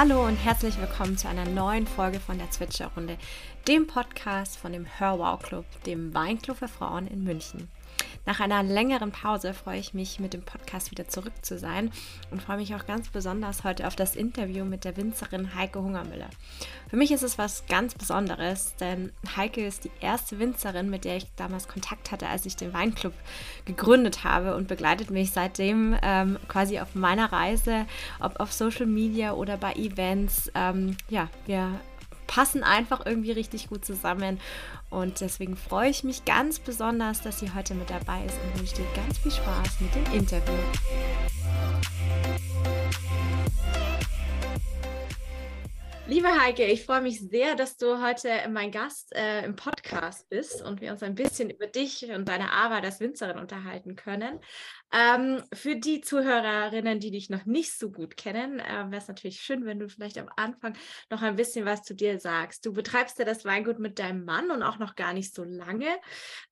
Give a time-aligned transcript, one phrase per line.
[0.00, 3.18] Hallo und herzlich willkommen zu einer neuen Folge von der Zwitscherrunde,
[3.66, 7.68] dem Podcast von dem Hörwow Club, dem Weinclub für Frauen in München.
[8.28, 11.90] Nach einer längeren Pause freue ich mich, mit dem Podcast wieder zurück zu sein
[12.30, 16.28] und freue mich auch ganz besonders heute auf das Interview mit der Winzerin Heike Hungermüller.
[16.90, 21.16] Für mich ist es was ganz Besonderes, denn Heike ist die erste Winzerin, mit der
[21.16, 23.14] ich damals Kontakt hatte, als ich den Weinclub
[23.64, 27.86] gegründet habe und begleitet mich seitdem ähm, quasi auf meiner Reise,
[28.20, 30.52] ob auf Social Media oder bei Events.
[30.54, 31.80] Ähm, ja, wir
[32.28, 34.38] passen einfach irgendwie richtig gut zusammen.
[34.90, 38.76] Und deswegen freue ich mich ganz besonders, dass sie heute mit dabei ist und wünsche
[38.76, 40.54] dir ganz viel Spaß mit dem Interview.
[46.10, 50.62] Liebe Heike, ich freue mich sehr, dass du heute mein Gast äh, im Podcast bist
[50.62, 54.40] und wir uns ein bisschen über dich und deine Arbeit als Winzerin unterhalten können.
[54.90, 59.42] Ähm, für die Zuhörerinnen, die dich noch nicht so gut kennen, äh, wäre es natürlich
[59.42, 60.78] schön, wenn du vielleicht am Anfang
[61.10, 62.64] noch ein bisschen was zu dir sagst.
[62.64, 65.88] Du betreibst ja das Weingut mit deinem Mann und auch noch gar nicht so lange.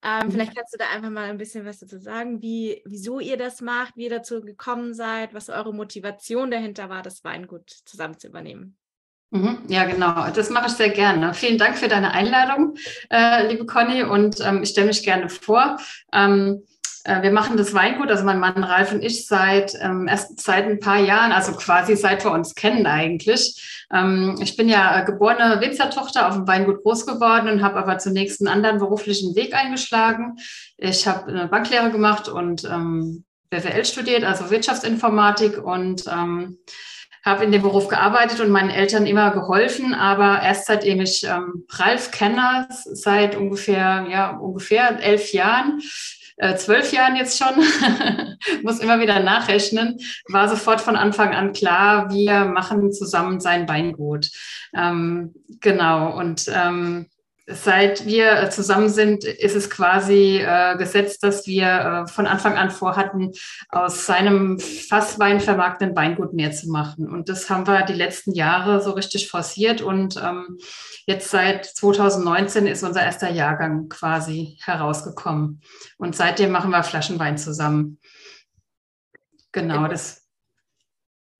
[0.02, 0.32] Ähm, mhm.
[0.32, 3.62] Vielleicht kannst du da einfach mal ein bisschen was dazu sagen, wie, wieso ihr das
[3.62, 8.28] macht, wie ihr dazu gekommen seid, was eure Motivation dahinter war, das Weingut zusammen zu
[8.28, 8.76] übernehmen.
[9.30, 9.58] Mhm.
[9.68, 10.30] Ja, genau.
[10.34, 11.34] Das mache ich sehr gerne.
[11.34, 12.76] Vielen Dank für deine Einladung,
[13.10, 14.02] äh, liebe Conny.
[14.02, 15.78] Und ähm, ich stelle mich gerne vor.
[16.12, 16.62] Ähm,
[17.06, 20.66] äh, wir machen das Weingut, also mein Mann Ralf und ich, seit ähm, erst seit
[20.66, 23.86] ein paar Jahren, also quasi seit wir uns kennen eigentlich.
[23.92, 28.40] Ähm, ich bin ja geborene Winzertochter auf dem Weingut groß geworden und habe aber zunächst
[28.40, 30.38] einen anderen beruflichen Weg eingeschlagen.
[30.76, 36.58] Ich habe eine Banklehre gemacht und ähm, BWL studiert, also Wirtschaftsinformatik und ähm,
[37.26, 41.66] habe in dem Beruf gearbeitet und meinen Eltern immer geholfen, aber erst seitdem ich ähm,
[41.68, 45.82] Ralf kenne, seit ungefähr, ja, ungefähr elf Jahren,
[46.36, 47.64] äh, zwölf Jahren jetzt schon,
[48.62, 54.30] muss immer wieder nachrechnen, war sofort von Anfang an klar, wir machen zusammen sein Weingut.
[54.72, 57.06] Ähm, genau, und ähm,
[57.46, 62.70] seit wir zusammen sind, ist es quasi äh, gesetzt, dass wir äh, von Anfang an
[62.70, 63.32] vorhatten,
[63.68, 67.08] aus seinem Fasswein vermarktenden Weingut mehr zu machen.
[67.08, 69.80] Und das haben wir die letzten Jahre so richtig forciert.
[69.80, 70.58] Und ähm,
[71.06, 75.60] jetzt seit 2019 ist unser erster Jahrgang quasi herausgekommen.
[75.98, 78.00] Und seitdem machen wir Flaschenwein zusammen.
[79.52, 80.25] Genau, das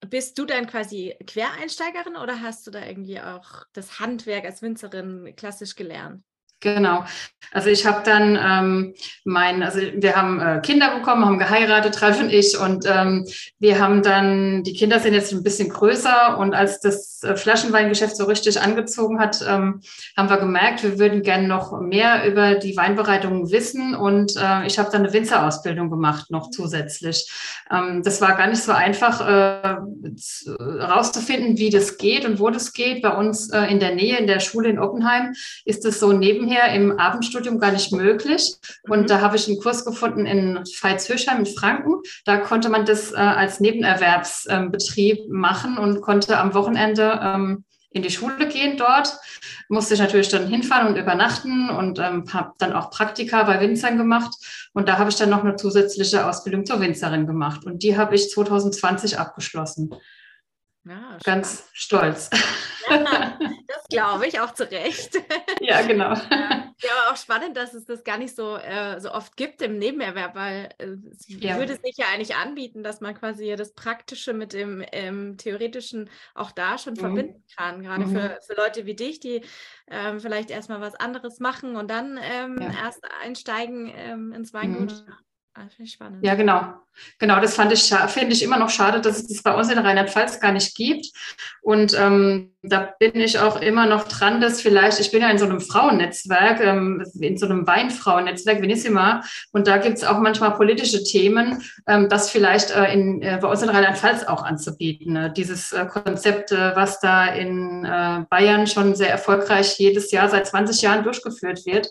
[0.00, 5.34] bist du dann quasi Quereinsteigerin oder hast du da irgendwie auch das Handwerk als Winzerin
[5.36, 6.22] klassisch gelernt?
[6.60, 7.04] Genau.
[7.52, 8.94] Also ich habe dann ähm,
[9.24, 13.26] mein, also wir haben äh, Kinder bekommen, haben geheiratet, Ralf und ich, und ähm,
[13.58, 18.16] wir haben dann, die Kinder sind jetzt ein bisschen größer und als das äh, Flaschenweingeschäft
[18.16, 19.80] so richtig angezogen hat, ähm,
[20.16, 24.78] haben wir gemerkt, wir würden gerne noch mehr über die Weinbereitung wissen und äh, ich
[24.78, 27.30] habe dann eine Winzerausbildung gemacht noch zusätzlich.
[27.70, 29.76] Ähm, das war gar nicht so einfach äh,
[30.58, 33.02] rauszufinden, wie das geht und wo das geht.
[33.02, 35.32] Bei uns äh, in der Nähe, in der Schule in Oppenheim,
[35.64, 38.54] ist es so neben nebenher im Abendstudium gar nicht möglich.
[38.88, 39.06] Und mhm.
[39.06, 42.00] da habe ich einen Kurs gefunden in Veitshöchheim in Franken.
[42.24, 48.02] Da konnte man das äh, als Nebenerwerbsbetrieb ähm, machen und konnte am Wochenende ähm, in
[48.02, 49.16] die Schule gehen dort.
[49.68, 53.96] Musste ich natürlich dann hinfahren und übernachten und ähm, habe dann auch Praktika bei Winzern
[53.96, 54.34] gemacht.
[54.72, 57.64] Und da habe ich dann noch eine zusätzliche Ausbildung zur Winzerin gemacht.
[57.64, 59.94] Und die habe ich 2020 abgeschlossen.
[60.88, 62.30] Ja, Ganz stolz.
[62.88, 65.16] Ja, das glaube ich auch zu Recht.
[65.60, 66.14] Ja, genau.
[66.78, 69.78] Ja, aber auch spannend, dass es das gar nicht so, äh, so oft gibt im
[69.78, 71.56] Nebenerwerb, weil äh, es ja.
[71.56, 76.50] würde sich ja eigentlich anbieten, dass man quasi das Praktische mit dem ähm, Theoretischen auch
[76.50, 76.98] da schon mhm.
[76.98, 77.82] verbinden kann.
[77.82, 78.10] Gerade mhm.
[78.10, 79.40] für, für Leute wie dich, die
[79.88, 84.92] ähm, vielleicht erstmal was anderes machen und dann ähm, erst einsteigen ähm, ins Weingut.
[85.06, 85.14] Mhm.
[85.78, 86.24] Ich spannend.
[86.24, 86.74] Ja, genau.
[87.18, 89.78] Genau, das fand ich, finde ich immer noch schade, dass es das bei uns in
[89.78, 91.06] Rheinland-Pfalz gar nicht gibt.
[91.60, 95.38] Und ähm, da bin ich auch immer noch dran, dass vielleicht, ich bin ja in
[95.38, 99.22] so einem Frauennetzwerk, ähm, in so einem Weinfrauennetzwerk, Venissima,
[99.52, 103.48] und da gibt es auch manchmal politische Themen, ähm, das vielleicht äh, in, äh, bei
[103.48, 105.12] uns in Rheinland-Pfalz auch anzubieten.
[105.12, 105.32] Ne?
[105.36, 110.46] Dieses äh, Konzept, äh, was da in äh, Bayern schon sehr erfolgreich jedes Jahr seit
[110.46, 111.88] 20 Jahren durchgeführt wird,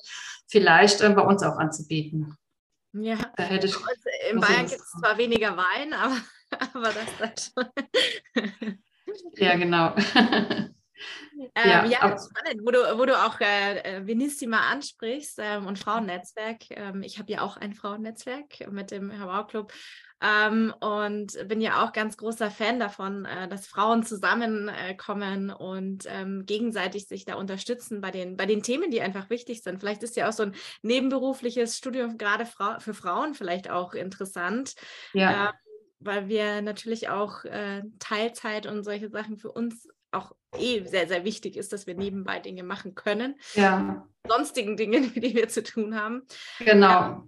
[0.47, 2.37] vielleicht äh, bei uns auch anzubieten.
[2.97, 6.17] Ja, da hätte ich, also in Bayern gibt es zwar weniger Wein, aber,
[6.73, 7.65] aber das schon.
[9.35, 9.93] ja, genau.
[11.55, 15.79] Ähm, ja, ja spannend, wo du, wo du auch äh, äh, Venissima ansprichst ähm, und
[15.79, 16.69] Frauennetzwerk.
[16.69, 19.73] Ähm, ich habe ja auch ein Frauennetzwerk mit dem Hawaii Club
[20.21, 26.05] ähm, und bin ja auch ganz großer Fan davon, äh, dass Frauen zusammenkommen äh, und
[26.07, 29.79] ähm, gegenseitig sich da unterstützen bei den, bei den Themen, die einfach wichtig sind.
[29.79, 34.75] Vielleicht ist ja auch so ein nebenberufliches Studium gerade Fra für Frauen vielleicht auch interessant.
[35.13, 35.49] Ja.
[35.49, 35.53] Äh,
[35.99, 41.23] weil wir natürlich auch äh, Teilzeit und solche Sachen für uns auch eh sehr, sehr
[41.23, 43.35] wichtig ist, dass wir nebenbei Dinge machen können.
[43.53, 44.07] Ja.
[44.27, 46.23] Sonstigen Dingen, mit denen wir zu tun haben.
[46.59, 47.23] Genau.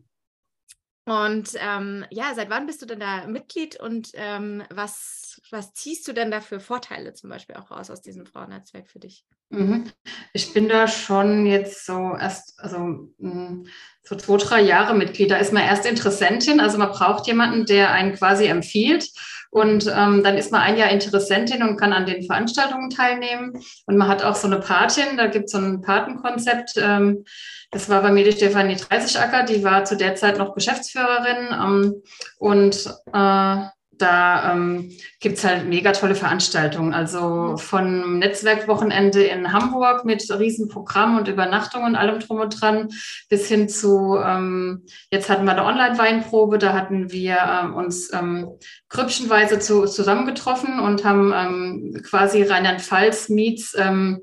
[1.05, 6.05] Und ähm, ja, seit wann bist du denn da Mitglied und ähm, was, was ziehst
[6.05, 9.25] du denn da für Vorteile zum Beispiel auch raus aus diesem Frauennetzwerk für dich?
[9.49, 9.91] Mhm.
[10.33, 13.67] Ich bin da schon jetzt so erst, also hm,
[14.03, 15.31] so zwei, drei Jahre Mitglied.
[15.31, 19.09] Da ist man erst Interessentin, also man braucht jemanden, der einen quasi empfiehlt.
[19.49, 23.53] Und ähm, dann ist man ein Jahr Interessentin und kann an den Veranstaltungen teilnehmen.
[23.85, 26.73] Und man hat auch so eine Patin, da gibt es so ein Patenkonzept.
[26.77, 27.23] Ähm,
[27.71, 31.47] das war bei mir die Stefanie Dreißigacker, die war zu der Zeit noch Geschäftsführerin.
[31.53, 32.03] Ähm,
[32.39, 36.93] und äh, da ähm, gibt es halt mega tolle Veranstaltungen.
[36.93, 42.89] Also von Netzwerkwochenende in Hamburg mit Riesenprogramm und Übernachtung und allem drum und dran
[43.29, 48.57] bis hin zu, ähm, jetzt hatten wir eine Online-Weinprobe, da hatten wir ähm, uns ähm,
[48.89, 54.21] grüppchenweise zu, zusammengetroffen und haben ähm, quasi Rheinland-Pfalz meets ähm,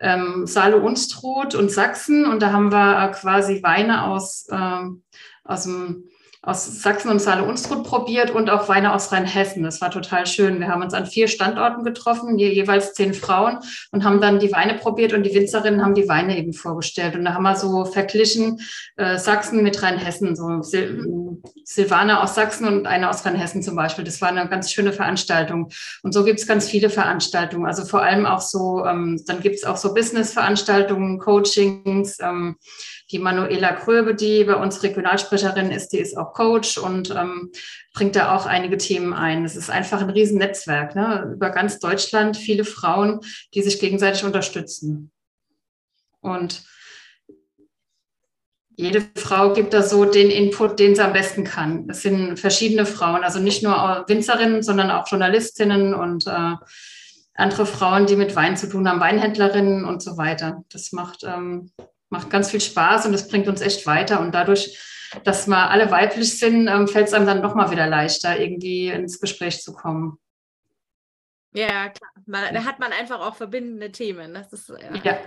[0.00, 5.02] ähm, Saale Unstrut und Sachsen und da haben wir äh, quasi Weine aus, ähm,
[5.44, 6.04] aus dem
[6.46, 9.62] aus Sachsen und Saale Unstrut probiert und auch Weine aus Rheinhessen.
[9.62, 10.60] Das war total schön.
[10.60, 13.58] Wir haben uns an vier Standorten getroffen, je, jeweils zehn Frauen
[13.92, 17.14] und haben dann die Weine probiert und die Winzerinnen haben die Weine eben vorgestellt.
[17.14, 18.60] Und da haben wir so verglichen
[18.96, 21.00] äh, Sachsen mit Rheinhessen, so Sil
[21.64, 24.04] Silvana aus Sachsen und eine aus Rheinhessen zum Beispiel.
[24.04, 25.70] Das war eine ganz schöne Veranstaltung.
[26.02, 27.66] Und so gibt es ganz viele Veranstaltungen.
[27.66, 32.56] Also vor allem auch so, ähm, dann gibt es auch so Business-Veranstaltungen, Coachings, ähm,
[33.10, 37.50] die Manuela Kröbe, die bei uns Regionalsprecherin ist, die ist auch Coach und ähm,
[37.94, 39.44] bringt da auch einige Themen ein.
[39.44, 41.32] Es ist einfach ein Riesennetzwerk, ne?
[41.34, 43.20] über ganz Deutschland, viele Frauen,
[43.54, 45.10] die sich gegenseitig unterstützen.
[46.20, 46.62] Und
[48.76, 51.88] jede Frau gibt da so den Input, den sie am besten kann.
[51.88, 56.56] Es sind verschiedene Frauen, also nicht nur Winzerinnen, sondern auch Journalistinnen und äh,
[57.34, 60.64] andere Frauen, die mit Wein zu tun haben, Weinhändlerinnen und so weiter.
[60.70, 61.70] Das macht ähm,
[62.14, 64.20] macht ganz viel Spaß und es bringt uns echt weiter.
[64.20, 64.78] Und dadurch,
[65.22, 69.20] dass wir alle weiblich sind, ähm, fällt es einem dann nochmal wieder leichter, irgendwie ins
[69.20, 70.18] Gespräch zu kommen.
[71.52, 72.10] Ja, klar.
[72.26, 74.34] Man, da hat man einfach auch verbindende Themen.
[74.34, 74.94] Das ist, ja.
[75.02, 75.18] ja.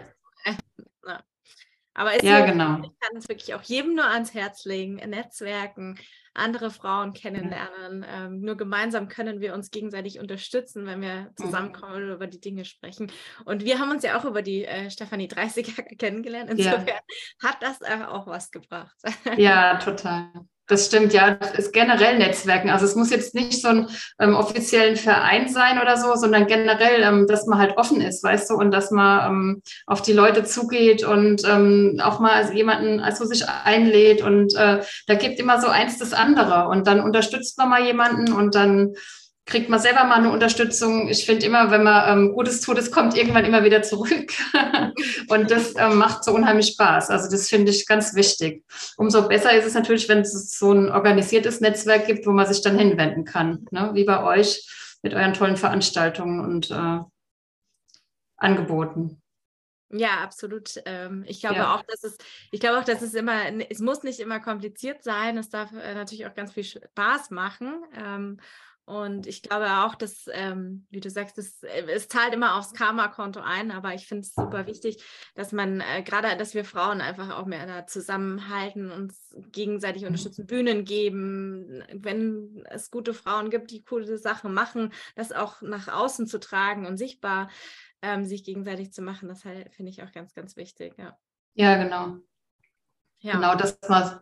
[1.98, 2.78] Aber es ja, genau.
[2.84, 5.98] ich kann es wirklich auch jedem nur ans Herz legen, Netzwerken,
[6.36, 8.04] andere Frauen kennenlernen.
[8.04, 8.26] Ja.
[8.26, 11.36] Ähm, nur gemeinsam können wir uns gegenseitig unterstützen, wenn wir mhm.
[11.36, 13.12] zusammenkommen und über die Dinge sprechen.
[13.46, 16.52] Und wir haben uns ja auch über die äh, Stefanie 30er kennengelernt.
[16.52, 17.00] Insofern ja.
[17.42, 18.96] hat das äh, auch was gebracht.
[19.36, 20.30] Ja, total.
[20.68, 21.36] Das stimmt, ja.
[21.36, 22.70] Das ist generell Netzwerken.
[22.70, 23.88] Also es muss jetzt nicht so ein
[24.20, 28.50] ähm, offiziellen Verein sein oder so, sondern generell, ähm, dass man halt offen ist, weißt
[28.50, 33.24] du, und dass man ähm, auf die Leute zugeht und ähm, auch mal jemanden also
[33.24, 37.70] sich einlädt und äh, da gibt immer so eins das andere und dann unterstützt man
[37.70, 38.94] mal jemanden und dann
[39.48, 41.08] kriegt man selber mal eine Unterstützung.
[41.08, 44.34] Ich finde immer, wenn man ähm, Gutes tut, es kommt irgendwann immer wieder zurück.
[45.30, 47.10] und das ähm, macht so unheimlich Spaß.
[47.10, 48.66] Also das finde ich ganz wichtig.
[48.98, 52.62] Umso besser ist es natürlich, wenn es so ein organisiertes Netzwerk gibt, wo man sich
[52.62, 53.92] dann hinwenden kann, ne?
[53.94, 54.68] wie bei euch
[55.02, 57.00] mit euren tollen Veranstaltungen und äh,
[58.36, 59.22] Angeboten.
[59.90, 60.82] Ja, absolut.
[60.86, 61.74] Ähm, ich glaube ja.
[61.74, 62.18] auch, dass es,
[62.52, 65.38] ich glaube auch, dass es immer, es muss nicht immer kompliziert sein.
[65.38, 67.86] Es darf äh, natürlich auch ganz viel Spaß machen.
[68.88, 72.74] Und ich glaube auch, dass, ähm, wie du sagst, es, äh, es zahlt immer aufs
[72.74, 75.04] Karma-Konto ein, aber ich finde es super wichtig,
[75.36, 80.48] dass man äh, gerade, dass wir Frauen einfach auch mehr da zusammenhalten, uns gegenseitig unterstützen,
[80.48, 86.26] Bühnen geben, wenn es gute Frauen gibt, die coole Sachen machen, das auch nach außen
[86.26, 87.50] zu tragen und sichtbar
[88.02, 90.94] ähm, sich gegenseitig zu machen, das halt, finde ich auch ganz, ganz wichtig.
[90.98, 91.18] Ja,
[91.56, 92.20] ja genau.
[93.20, 93.34] Ja.
[93.34, 94.22] Genau, dass man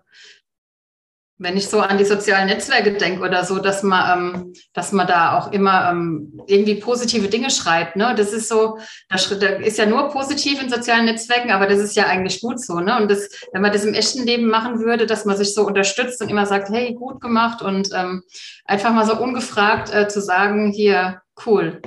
[1.38, 5.06] wenn ich so an die sozialen Netzwerke denke oder so, dass man, ähm, dass man
[5.06, 7.98] da auch immer ähm, irgendwie positive Dinge schreibt.
[7.98, 8.16] Ne?
[8.18, 8.78] Das ist so,
[9.10, 12.80] das ist ja nur positiv in sozialen Netzwerken, aber das ist ja eigentlich gut so.
[12.80, 12.96] Ne?
[12.96, 16.22] Und das, wenn man das im echten Leben machen würde, dass man sich so unterstützt
[16.22, 18.24] und immer sagt, hey, gut gemacht und ähm,
[18.64, 21.82] einfach mal so ungefragt äh, zu sagen, hier, cool.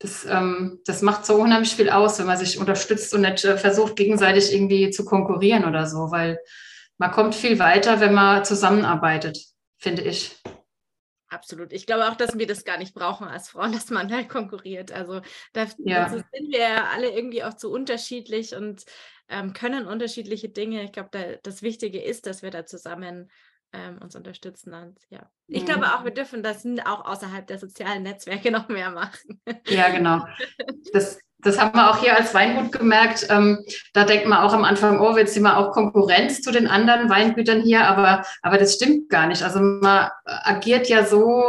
[0.00, 3.56] Das, ähm, das macht so unheimlich viel aus, wenn man sich unterstützt und nicht äh,
[3.56, 6.40] versucht, gegenseitig irgendwie zu konkurrieren oder so, weil
[7.00, 9.38] man kommt viel weiter, wenn man zusammenarbeitet,
[9.78, 10.38] finde ich.
[11.28, 11.72] Absolut.
[11.72, 14.92] Ich glaube auch, dass wir das gar nicht brauchen als Frauen, dass man halt konkurriert.
[14.92, 15.22] Also
[15.54, 16.10] da ja.
[16.10, 18.84] sind wir alle irgendwie auch zu unterschiedlich und
[19.28, 20.82] ähm, können unterschiedliche Dinge.
[20.84, 23.30] Ich glaube, da, das Wichtige ist, dass wir da zusammen
[23.72, 24.74] ähm, uns unterstützen.
[24.74, 25.66] Und ja, ich mhm.
[25.66, 29.40] glaube auch, wir dürfen das auch außerhalb der sozialen Netzwerke noch mehr machen.
[29.66, 30.24] Ja, genau.
[30.92, 33.26] Das, das haben wir auch hier als Weingut gemerkt.
[33.30, 36.66] Ähm, da denkt man auch am Anfang, oh, jetzt sind wir auch Konkurrenz zu den
[36.66, 39.42] anderen Weingütern hier, aber, aber das stimmt gar nicht.
[39.42, 41.44] Also man agiert ja so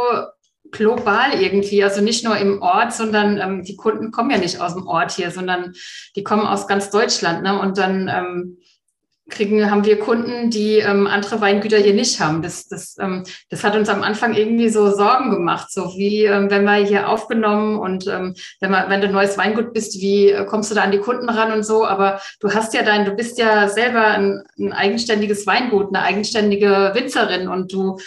[0.70, 4.74] global irgendwie, also nicht nur im Ort, sondern ähm, die Kunden kommen ja nicht aus
[4.74, 5.74] dem Ort hier, sondern
[6.16, 7.42] die kommen aus ganz Deutschland.
[7.42, 7.60] Ne?
[7.60, 8.58] Und dann ähm,
[9.30, 12.42] kriegen, haben wir Kunden, die ähm, andere Weingüter hier nicht haben.
[12.42, 16.50] Das, das, ähm, das hat uns am Anfang irgendwie so Sorgen gemacht, so wie ähm,
[16.50, 20.30] wenn wir hier aufgenommen und ähm, wenn, man, wenn du ein neues Weingut bist, wie
[20.30, 21.84] äh, kommst du da an die Kunden ran und so.
[21.84, 26.92] Aber du hast ja dein, du bist ja selber ein, ein eigenständiges Weingut, eine eigenständige
[26.94, 27.98] Winzerin und du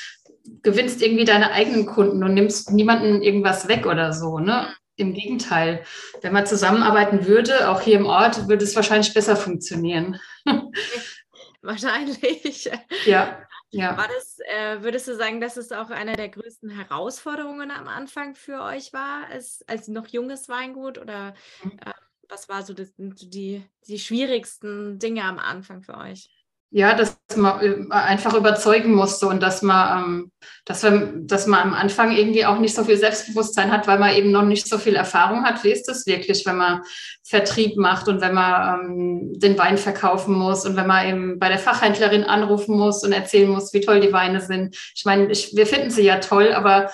[0.61, 4.67] gewinnst irgendwie deine eigenen Kunden und nimmst niemanden irgendwas weg oder so, ne?
[4.97, 5.83] Im Gegenteil,
[6.21, 10.19] wenn man zusammenarbeiten würde, auch hier im Ort, würde es wahrscheinlich besser funktionieren.
[11.61, 12.69] Wahrscheinlich.
[13.05, 13.41] Ja.
[13.71, 13.97] Ja.
[13.97, 18.35] War das, äh, würdest du sagen, dass es auch eine der größten Herausforderungen am Anfang
[18.35, 20.97] für euch war, als, als noch junges Weingut?
[20.97, 21.77] Oder mhm.
[21.85, 21.91] äh,
[22.29, 26.29] was war so das, die, die schwierigsten Dinge am Anfang für euch?
[26.71, 30.31] Ja, dass man äh, einfach überzeugen musste und dass man, ähm,
[30.65, 34.13] dass, wir, dass man am Anfang irgendwie auch nicht so viel Selbstbewusstsein hat, weil man
[34.13, 35.63] eben noch nicht so viel Erfahrung hat.
[35.63, 36.81] Wie ist das wirklich, wenn man
[37.23, 41.49] Vertrieb macht und wenn man ähm, den Wein verkaufen muss und wenn man eben bei
[41.49, 44.75] der Fachhändlerin anrufen muss und erzählen muss, wie toll die Weine sind.
[44.95, 46.89] Ich meine, ich, wir finden sie ja toll, aber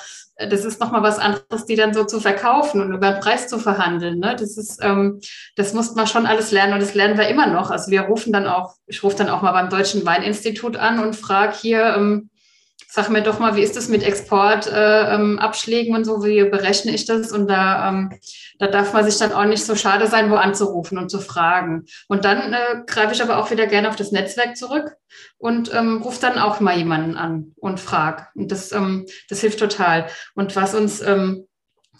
[0.49, 3.59] das ist nochmal was anderes, die dann so zu verkaufen und über den Preis zu
[3.59, 4.19] verhandeln.
[4.19, 4.35] Ne?
[4.37, 5.19] Das ist, ähm,
[5.55, 7.71] das muss man schon alles lernen und das lernen wir immer noch.
[7.71, 11.15] Also wir rufen dann auch, ich rufe dann auch mal beim Deutschen Weininstitut an und
[11.15, 12.29] frage hier, ähm,
[12.93, 16.93] sag mir doch mal, wie ist das mit Exportabschlägen äh, ähm, und so, wie berechne
[16.93, 17.31] ich das?
[17.31, 18.19] Und da, ähm,
[18.59, 21.85] da darf man sich dann auch nicht so schade sein, wo anzurufen und zu fragen.
[22.09, 24.97] Und dann äh, greife ich aber auch wieder gerne auf das Netzwerk zurück
[25.37, 28.27] und ähm, rufe dann auch mal jemanden an und frage.
[28.35, 30.07] Und das, ähm, das hilft total.
[30.35, 31.47] Und was uns ähm,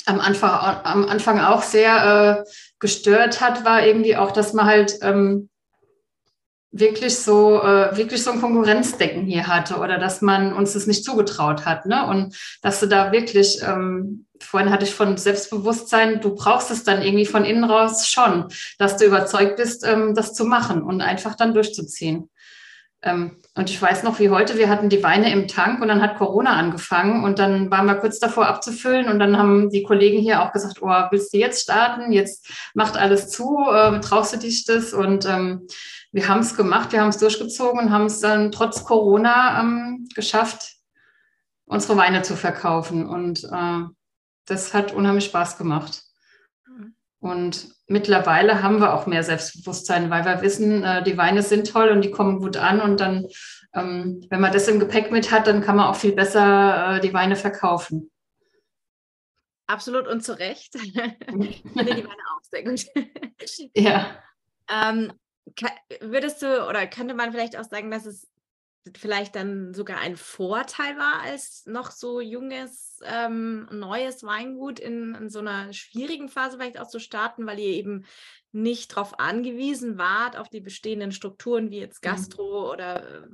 [0.05, 0.49] am Anfang,
[0.83, 5.49] am Anfang auch sehr äh, gestört hat, war irgendwie auch, dass man halt ähm,
[6.71, 11.03] wirklich so äh, wirklich so ein Konkurrenzdecken hier hatte oder dass man uns das nicht
[11.03, 12.07] zugetraut hat ne?
[12.07, 17.01] Und dass du da wirklich ähm, vorhin hatte ich von Selbstbewusstsein du brauchst es dann
[17.01, 18.47] irgendwie von innen raus schon
[18.77, 22.29] dass du überzeugt bist ähm, das zu machen und einfach dann durchzuziehen.
[23.03, 26.01] Ähm, und ich weiß noch wie heute wir hatten die Weine im Tank und dann
[26.01, 30.19] hat Corona angefangen und dann waren wir kurz davor abzufüllen und dann haben die Kollegen
[30.19, 32.13] hier auch gesagt oh willst du jetzt starten?
[32.13, 34.93] Jetzt macht alles zu äh, traust du dich das?
[34.93, 35.67] Und ähm,
[36.11, 40.07] wir haben es gemacht, wir haben es durchgezogen und haben es dann trotz Corona ähm,
[40.13, 40.75] geschafft,
[41.65, 43.07] unsere Weine zu verkaufen.
[43.07, 43.83] Und äh,
[44.45, 46.03] das hat unheimlich Spaß gemacht.
[46.67, 46.95] Mhm.
[47.19, 51.89] Und mittlerweile haben wir auch mehr Selbstbewusstsein, weil wir wissen, äh, die Weine sind toll
[51.89, 52.81] und die kommen gut an.
[52.81, 53.27] Und dann,
[53.73, 56.99] ähm, wenn man das im Gepäck mit hat, dann kann man auch viel besser äh,
[56.99, 58.11] die Weine verkaufen.
[59.67, 60.75] Absolut und zu Recht.
[60.75, 62.85] ich finde die Weine auch sehr gut.
[63.75, 64.07] ja.
[64.69, 65.13] Ähm,
[66.01, 68.31] würdest du oder könnte man vielleicht auch sagen, dass es
[68.95, 75.29] vielleicht dann sogar ein Vorteil war, als noch so junges, ähm, neues Weingut in, in,
[75.29, 78.05] so einer schwierigen Phase vielleicht auch zu starten, weil ihr eben
[78.51, 82.09] nicht darauf angewiesen wart, auf die bestehenden Strukturen wie jetzt mhm.
[82.09, 82.71] Gastro mhm.
[82.71, 83.25] oder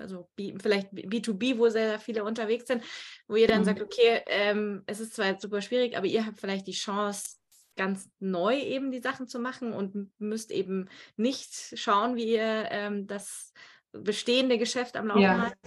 [0.00, 2.82] also B, vielleicht B2B, wo sehr, sehr viele unterwegs sind,
[3.28, 3.64] wo ihr dann mhm.
[3.64, 7.36] sagt, okay, ähm, es ist zwar jetzt super schwierig, aber ihr habt vielleicht die Chance,
[7.76, 13.06] ganz neu eben die Sachen zu machen und müsst eben nicht schauen, wie ihr ähm,
[13.06, 13.52] das
[13.92, 15.38] bestehende Geschäft am Laufen ja.
[15.42, 15.58] haltet.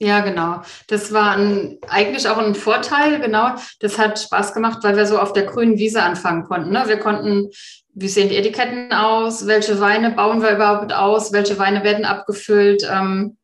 [0.00, 0.62] Ja, genau.
[0.86, 3.54] Das war ein, eigentlich auch ein Vorteil, genau.
[3.80, 6.70] Das hat Spaß gemacht, weil wir so auf der grünen Wiese anfangen konnten.
[6.70, 6.84] Ne?
[6.86, 7.50] Wir konnten,
[7.94, 9.46] wie sehen die Etiketten aus?
[9.46, 11.32] Welche Weine bauen wir überhaupt aus?
[11.32, 12.88] Welche Weine werden abgefüllt?
[12.90, 13.38] Ähm,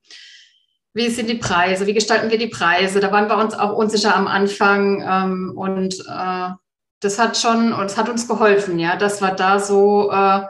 [0.92, 1.88] wie sind die Preise?
[1.88, 3.00] Wie gestalten wir die Preise?
[3.00, 5.02] Da waren wir uns auch unsicher am Anfang.
[5.02, 6.50] Ähm, und äh,
[7.04, 10.42] das hat schon, und es hat uns geholfen, ja, dass wir da so äh,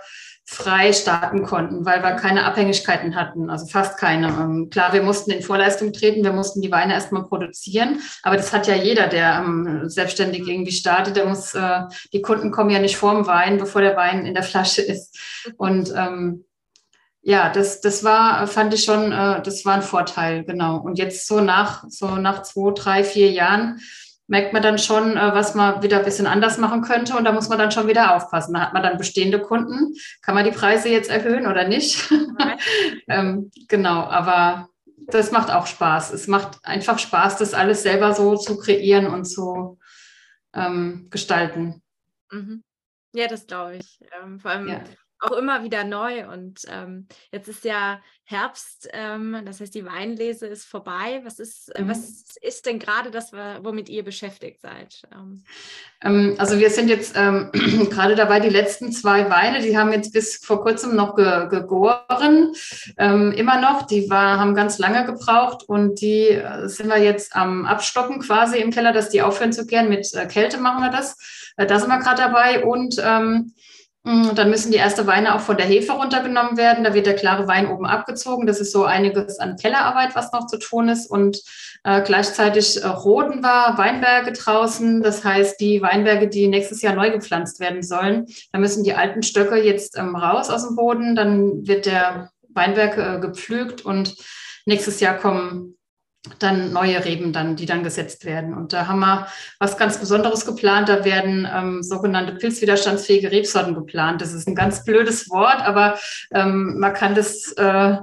[0.46, 4.28] frei starten konnten, weil wir keine Abhängigkeiten hatten, also fast keine.
[4.28, 8.52] Ähm, klar, wir mussten in Vorleistung treten, wir mussten die Weine erstmal produzieren, aber das
[8.52, 11.80] hat ja jeder, der ähm, selbstständig irgendwie startet, der muss, äh,
[12.12, 15.18] die Kunden kommen ja nicht vorm Wein, bevor der Wein in der Flasche ist.
[15.56, 16.44] Und ähm,
[17.22, 20.76] ja, das, das war, fand ich schon, äh, das war ein Vorteil, genau.
[20.76, 23.80] Und jetzt so nach, so nach zwei, drei, vier Jahren
[24.26, 27.32] merkt man dann schon, äh, was man wieder ein bisschen anders machen könnte und da
[27.32, 28.54] muss man dann schon wieder aufpassen.
[28.54, 29.94] Da hat man dann bestehende Kunden.
[30.22, 32.10] Kann man die Preise jetzt erhöhen oder nicht?
[33.08, 34.68] ähm, genau, aber
[35.06, 36.12] das macht auch Spaß.
[36.12, 39.78] Es macht einfach Spaß, das alles selber so zu kreieren und zu
[40.54, 41.82] ähm, gestalten.
[42.30, 42.62] Mhm.
[43.12, 44.00] Ja, das glaube ich.
[44.22, 44.80] Ähm, vor allem, ja.
[45.20, 46.28] Auch immer wieder neu.
[46.28, 51.20] Und ähm, jetzt ist ja Herbst, ähm, das heißt, die Weinlese ist vorbei.
[51.24, 51.90] Was ist, äh, mhm.
[51.90, 55.02] was ist denn gerade das, womit ihr beschäftigt seid?
[55.14, 55.44] Ähm,
[56.02, 57.50] ähm also wir sind jetzt ähm,
[57.90, 62.54] gerade dabei, die letzten zwei Weine, die haben jetzt bis vor kurzem noch ge gegoren,
[62.96, 63.86] ähm, immer noch.
[63.86, 68.58] Die war, haben ganz lange gebraucht und die äh, sind wir jetzt am Abstocken quasi
[68.58, 69.90] im Keller, dass die aufhören zu gären.
[69.90, 71.52] Mit äh, Kälte machen wir das.
[71.56, 72.96] Da sind wir gerade dabei und
[74.04, 76.84] dann müssen die erste Weine auch von der Hefe runtergenommen werden.
[76.84, 78.46] Da wird der klare Wein oben abgezogen.
[78.46, 81.10] Das ist so einiges an Kellerarbeit, was noch zu tun ist.
[81.10, 81.40] Und
[81.84, 85.02] äh, gleichzeitig äh, roden wir Weinberge draußen.
[85.02, 89.22] Das heißt, die Weinberge, die nächstes Jahr neu gepflanzt werden sollen, da müssen die alten
[89.22, 91.16] Stöcke jetzt ähm, raus aus dem Boden.
[91.16, 94.16] Dann wird der Weinberg äh, gepflügt und
[94.66, 95.78] nächstes Jahr kommen
[96.44, 98.54] dann neue Reben dann, die dann gesetzt werden.
[98.54, 99.26] Und da haben wir
[99.58, 100.88] was ganz Besonderes geplant.
[100.88, 104.20] Da werden ähm, sogenannte pilzwiderstandsfähige Rebsorten geplant.
[104.20, 105.98] Das ist ein ganz blödes Wort, aber
[106.32, 107.96] ähm, man kann das äh,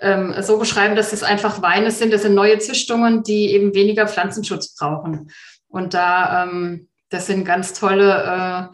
[0.00, 2.12] ähm, so beschreiben, dass es einfach Weine sind.
[2.12, 5.30] Das sind neue Züchtungen, die eben weniger Pflanzenschutz brauchen.
[5.68, 8.70] Und da, ähm, das sind ganz tolle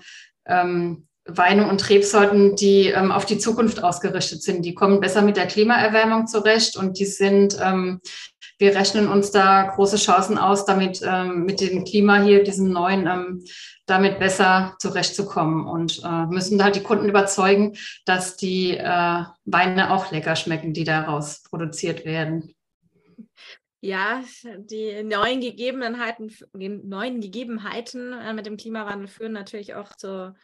[0.46, 4.64] äh, ähm, Weine und Rebsorten, die ähm, auf die Zukunft ausgerichtet sind.
[4.64, 8.00] Die kommen besser mit der Klimaerwärmung zurecht und die sind ähm,
[8.58, 13.06] wir rechnen uns da große Chancen aus, damit ähm, mit dem Klima hier, diesem neuen,
[13.06, 13.44] ähm,
[13.86, 20.12] damit besser zurechtzukommen und äh, müssen halt die Kunden überzeugen, dass die äh, Weine auch
[20.12, 22.54] lecker schmecken, die daraus produziert werden.
[23.80, 30.34] Ja, die neuen Gegebenheiten, die neuen Gegebenheiten äh, mit dem Klimawandel führen natürlich auch zu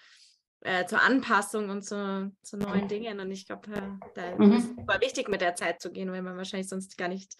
[0.62, 3.20] äh, zur Anpassung und zu, zu neuen Dingen.
[3.20, 3.82] Und ich glaube, äh,
[4.14, 4.52] da mhm.
[4.52, 7.36] ist es super wichtig, mit der Zeit zu gehen, weil man wahrscheinlich sonst gar nicht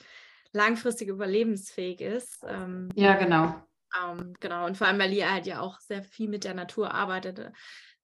[0.53, 2.45] langfristig überlebensfähig ist.
[2.47, 3.55] Ähm, ja, genau.
[4.03, 6.95] Ähm, genau, und vor allem, weil ihr halt ja auch sehr viel mit der Natur
[6.95, 7.53] arbeitet.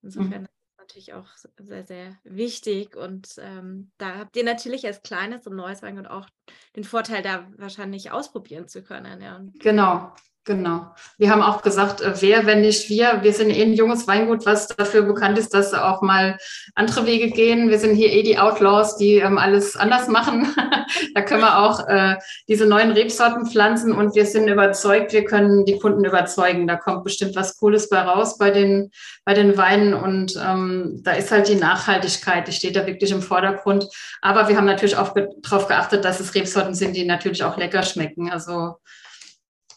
[0.01, 0.45] Insofern mhm.
[0.45, 2.95] ist das natürlich auch sehr, sehr wichtig.
[2.95, 6.27] Und ähm, da habt ihr natürlich als kleines und neues Weingut auch
[6.75, 9.21] den Vorteil, da wahrscheinlich ausprobieren zu können.
[9.21, 9.41] Ja.
[9.55, 10.13] Genau,
[10.47, 10.95] Genau.
[11.17, 13.19] Wir haben auch gesagt, äh, wer, wenn nicht wir.
[13.21, 16.37] Wir sind eh ein junges Weingut, was dafür bekannt ist, dass auch mal
[16.73, 17.69] andere Wege gehen.
[17.69, 20.47] Wir sind hier eh die Outlaws, die ähm, alles anders machen.
[21.15, 22.15] da können wir auch äh,
[22.47, 26.65] diese neuen Rebsorten pflanzen und wir sind überzeugt, wir können die Kunden überzeugen.
[26.65, 28.91] Da kommt bestimmt was Cooles bei raus bei den,
[29.25, 33.21] bei den Weinen und ähm, da ist halt die Nachhaltigkeit, die steht da wirklich im
[33.21, 33.85] Vordergrund.
[34.21, 37.83] Aber wir haben natürlich auch darauf geachtet, dass es Rebsorten sind, die natürlich auch lecker
[37.83, 38.31] schmecken.
[38.31, 38.75] Also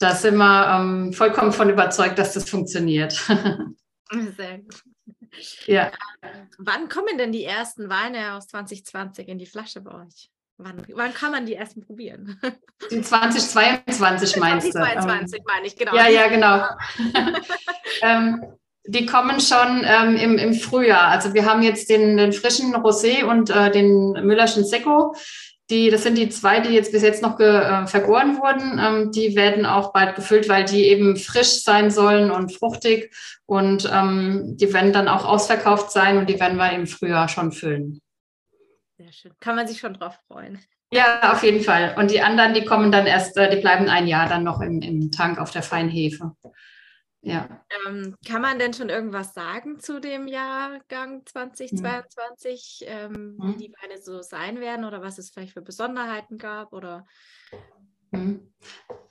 [0.01, 3.13] da sind wir ähm, vollkommen von überzeugt, dass das funktioniert.
[4.37, 4.83] Sehr gut.
[5.67, 5.93] Ja.
[6.59, 10.31] Wann kommen denn die ersten Weine aus 2020 in die Flasche bei euch?
[10.57, 12.41] Wann, wann kann man die ersten probieren?
[12.91, 14.79] Die 2022 meinst 2022 du?
[14.79, 15.95] 2022 ähm, meine ich, genau.
[15.95, 16.67] Ja, ja, genau.
[18.03, 18.45] ähm,
[18.85, 21.09] die kommen schon ähm, im, im Frühjahr.
[21.09, 25.15] Also wir haben jetzt den, den frischen Rosé und äh, den Müllerschen Secco.
[25.71, 28.79] Die, das sind die zwei, die jetzt bis jetzt noch ge, äh, vergoren wurden.
[28.79, 33.15] Ähm, die werden auch bald gefüllt, weil die eben frisch sein sollen und fruchtig.
[33.47, 37.53] Und ähm, die werden dann auch ausverkauft sein und die werden wir im Frühjahr schon
[37.53, 38.01] füllen.
[38.99, 39.33] Sehr schön.
[39.41, 40.59] Kann man sich schon drauf freuen.
[40.93, 41.95] Ja, auf jeden Fall.
[41.97, 44.83] Und die anderen, die kommen dann erst, äh, die bleiben ein Jahr dann noch im,
[44.83, 46.33] im Tank auf der Feinhefe.
[47.23, 47.65] Ja.
[47.87, 52.93] Ähm, kann man denn schon irgendwas sagen zu dem Jahrgang 2022, mhm.
[52.93, 56.73] ähm, wie die Weine so sein werden oder was es vielleicht für Besonderheiten gab?
[56.73, 57.07] Oder
[57.53, 57.80] Mhm.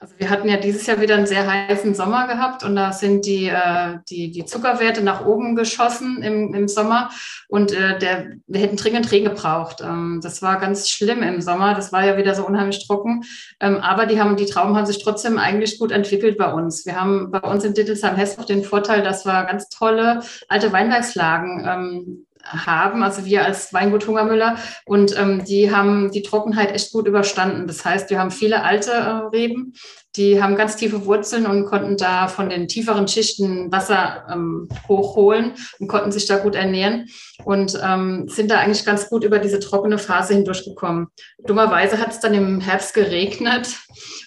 [0.01, 3.25] Also wir hatten ja dieses Jahr wieder einen sehr heißen Sommer gehabt und da sind
[3.25, 7.09] die, äh, die, die Zuckerwerte nach oben geschossen im, im Sommer
[7.49, 9.81] und äh, der, wir hätten dringend Regen gebraucht.
[9.81, 13.25] Ähm, das war ganz schlimm im Sommer, das war ja wieder so unheimlich trocken,
[13.59, 16.85] ähm, aber die, haben, die Trauben haben sich trotzdem eigentlich gut entwickelt bei uns.
[16.85, 21.65] Wir haben bei uns in Dittelsheim-Hess auch den Vorteil, dass wir ganz tolle alte Weinbergslagen
[21.67, 24.57] ähm, haben, also wir als Weingut Hungermüller.
[24.85, 27.67] Und ähm, die haben die Trockenheit echt gut überstanden.
[27.67, 29.73] Das heißt, wir haben viele alte äh, Reben,
[30.15, 35.53] die haben ganz tiefe Wurzeln und konnten da von den tieferen Schichten Wasser ähm, hochholen
[35.79, 37.07] und konnten sich da gut ernähren
[37.45, 41.07] und ähm, sind da eigentlich ganz gut über diese trockene Phase hindurchgekommen.
[41.45, 43.77] Dummerweise hat es dann im Herbst geregnet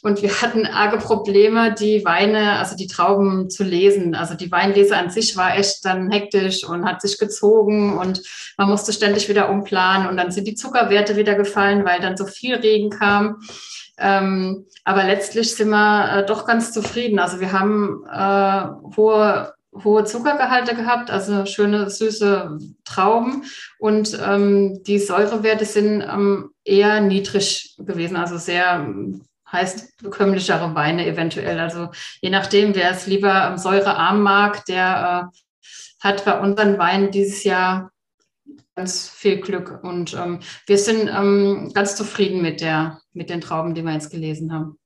[0.03, 4.17] und wir hatten arge Probleme, die Weine, also die Trauben zu lesen.
[4.17, 8.21] Also die Weinlese an sich war echt dann hektisch und hat sich gezogen und
[8.59, 12.27] man musste ständig wieder umplanen und dann sind die Zuckerwerte wieder gefallen, weil dann so
[12.27, 13.41] viel Regen kam.
[13.97, 17.21] Ähm, aber letztlich sind wir äh, doch ganz zufrieden.
[17.21, 23.45] Also wir haben äh, hohe, hohe Zuckergehalte gehabt, also schöne süße Trauben
[23.79, 28.85] und ähm, die Säurewerte sind ähm, eher niedrig gewesen, also sehr
[29.53, 31.61] heißt bekömmlichere Weine eventuell.
[31.61, 35.39] Also je nachdem, wer es lieber säurearm mag, der äh,
[36.01, 37.93] hat bei unseren Weinen dieses Jahr
[38.75, 39.83] ganz viel Glück.
[39.85, 44.11] Und ähm, wir sind ähm, ganz zufrieden mit, der, mit den Trauben, die wir jetzt
[44.11, 44.79] gelesen haben.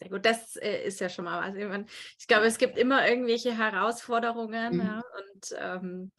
[0.00, 1.86] Sehr gut, das äh, ist ja schon mal was.
[2.18, 4.74] Ich glaube, es gibt immer irgendwelche Herausforderungen.
[4.74, 4.80] Mhm.
[4.80, 6.12] Ja, und, ähm,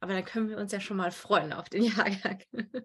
[0.00, 2.42] aber da können wir uns ja schon mal freuen auf den Jahrgang.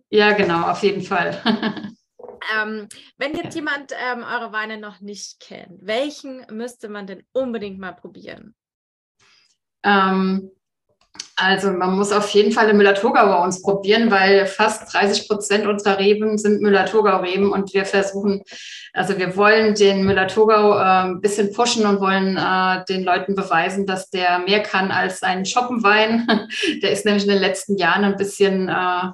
[0.09, 1.41] Ja, genau, auf jeden Fall.
[2.55, 7.79] ähm, wenn jetzt jemand ähm, eure Weine noch nicht kennt, welchen müsste man denn unbedingt
[7.79, 8.55] mal probieren?
[9.83, 10.51] Ähm,
[11.39, 15.67] also man muss auf jeden Fall den Müller-Thurgau bei uns probieren, weil fast 30 Prozent
[15.67, 18.41] unserer Reben sind Müller-Thurgau-Reben und wir versuchen,
[18.93, 23.85] also wir wollen den Müller-Thurgau äh, ein bisschen pushen und wollen äh, den Leuten beweisen,
[23.85, 26.27] dass der mehr kann als ein Schoppenwein.
[26.81, 29.11] der ist nämlich in den letzten Jahren ein bisschen äh,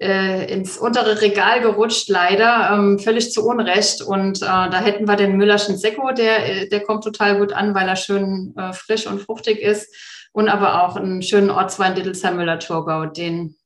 [0.00, 4.02] äh, ins untere Regal gerutscht, leider, ähm, völlig zu Unrecht.
[4.02, 7.88] Und äh, da hätten wir den Müllerschen Sekko, der, der kommt total gut an, weil
[7.88, 9.94] er schön äh, frisch und fruchtig ist
[10.32, 13.06] und aber auch einen schönen Ortswein Dittelsheim Müller-Thurgau.
[13.06, 13.56] Den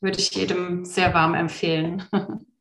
[0.00, 2.02] würde ich jedem sehr warm empfehlen.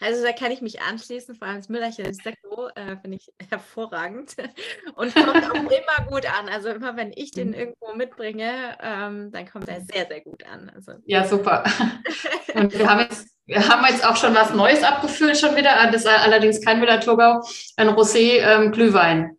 [0.00, 4.34] Also da kann ich mich anschließen, vor allem das Müllerchen Sekko äh, finde ich hervorragend
[4.94, 6.48] und kommt auch immer gut an.
[6.48, 7.54] Also immer wenn ich den mhm.
[7.54, 10.70] irgendwo mitbringe, ähm, dann kommt er sehr, sehr gut an.
[10.74, 10.92] Also.
[11.04, 11.64] Ja, super.
[12.54, 15.90] Und wir haben, jetzt, wir haben jetzt auch schon was Neues abgefüllt schon wieder.
[15.90, 17.40] Das ist allerdings kein Müller-Thurgau,
[17.76, 19.18] ein Rosé-Glühwein.
[19.20, 19.38] Ähm,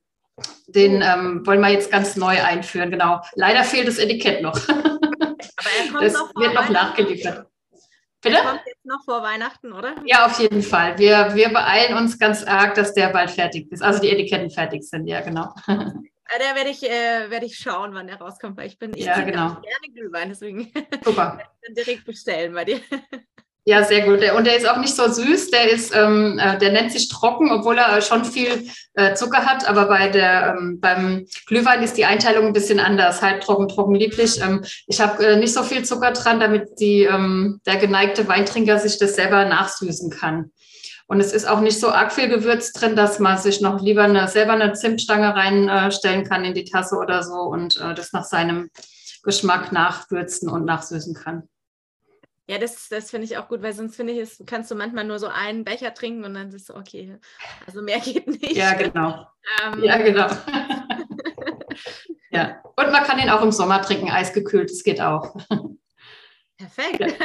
[0.67, 3.21] den ähm, wollen wir jetzt ganz neu einführen, genau.
[3.35, 4.57] Leider fehlt das Etikett noch.
[4.67, 7.47] Aber er kommt das noch wird noch nachgeliefert.
[8.23, 8.37] Bitte?
[8.37, 9.95] Er kommt jetzt noch vor Weihnachten, oder?
[10.05, 10.97] Ja, auf jeden Fall.
[10.97, 13.83] Wir, wir beeilen uns ganz arg, dass der bald fertig ist.
[13.83, 15.53] Also die Etiketten fertig sind, ja, genau.
[16.39, 19.21] Da werde ich, äh, werd ich schauen, wann der rauskommt, weil ich bin ich ja,
[19.21, 19.49] genau.
[19.49, 20.71] gerne Glühwein, deswegen
[21.03, 21.39] Super.
[21.61, 22.79] dann direkt bestellen bei dir.
[23.65, 24.19] Ja, sehr gut.
[24.35, 25.51] Und der ist auch nicht so süß.
[25.51, 29.67] Der ist, ähm, äh, der nennt sich trocken, obwohl er schon viel äh, Zucker hat.
[29.69, 33.21] Aber bei der, ähm, beim Glühwein ist die Einteilung ein bisschen anders.
[33.21, 34.41] Halbtrocken, trocken, lieblich.
[34.41, 38.79] Ähm, ich habe äh, nicht so viel Zucker dran, damit die, ähm, der geneigte Weintrinker
[38.79, 40.51] sich das selber nachsüßen kann.
[41.07, 44.03] Und es ist auch nicht so arg viel Gewürz drin, dass man sich noch lieber
[44.03, 48.11] eine, selber eine Zimtstange reinstellen äh, kann in die Tasse oder so und äh, das
[48.11, 48.69] nach seinem
[49.23, 51.47] Geschmack nachwürzen und nachsüßen kann.
[52.53, 55.05] Ja, das, das finde ich auch gut, weil sonst finde ich, es kannst du manchmal
[55.05, 57.17] nur so einen Becher trinken und dann ist es okay.
[57.65, 58.55] Also mehr geht nicht.
[58.55, 59.25] Ja, genau.
[59.65, 60.27] ähm, ja, genau.
[62.29, 62.61] ja.
[62.75, 65.35] Und man kann ihn auch im Sommer trinken, eisgekühlt, das geht auch.
[66.55, 67.15] Perfekt.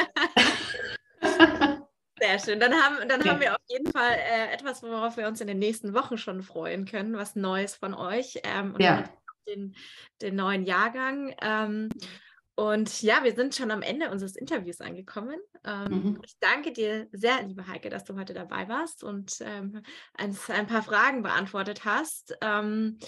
[2.19, 2.59] Sehr schön.
[2.59, 5.59] Dann haben, dann haben wir auf jeden Fall äh, etwas, worauf wir uns in den
[5.59, 8.41] nächsten Wochen schon freuen können, was Neues von euch.
[8.45, 9.05] Ähm, und ja.
[9.47, 9.77] den,
[10.23, 11.35] den neuen Jahrgang.
[11.43, 11.91] Ähm,
[12.59, 15.39] und ja, wir sind schon am Ende unseres Interviews angekommen.
[15.65, 16.21] Ähm, mhm.
[16.27, 19.81] Ich danke dir sehr, liebe Heike, dass du heute dabei warst und ähm,
[20.15, 22.37] ein, ein, paar Fragen beantwortet hast.
[22.41, 22.99] Ähm,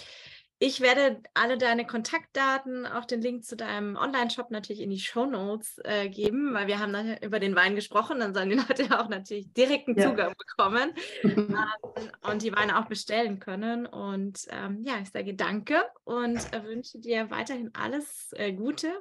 [0.63, 5.25] ich werde alle deine Kontaktdaten, auch den Link zu deinem Online-Shop natürlich in die Show
[5.25, 9.09] Notes äh, geben, weil wir haben über den Wein gesprochen, dann sollen die Leute auch
[9.09, 10.07] natürlich direkten ja.
[10.07, 10.93] Zugang bekommen
[11.23, 11.57] ähm,
[12.29, 13.87] und die Weine auch bestellen können.
[13.87, 18.91] Und ähm, ja, ich sage danke und äh, wünsche dir weiterhin alles äh, Gute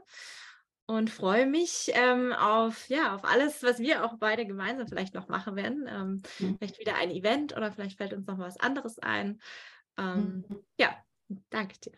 [0.86, 5.28] und freue mich ähm, auf, ja, auf alles, was wir auch beide gemeinsam vielleicht noch
[5.28, 5.86] machen werden.
[5.86, 6.56] Ähm, mhm.
[6.56, 9.42] Vielleicht wieder ein Event oder vielleicht fällt uns noch was anderes ein.
[9.98, 10.64] Ähm, mhm.
[10.78, 10.96] Ja,
[11.50, 11.92] Danke dir.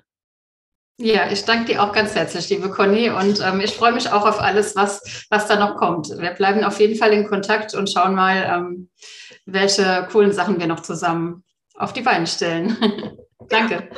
[0.99, 3.11] Ja, ich danke dir auch ganz herzlich, liebe Conny.
[3.11, 6.11] Und ähm, ich freue mich auch auf alles, was, was da noch kommt.
[6.11, 8.91] Wir bleiben auf jeden Fall in Kontakt und schauen mal, ähm,
[9.47, 12.77] welche coolen Sachen wir noch zusammen auf die Beine stellen.
[13.49, 13.89] danke.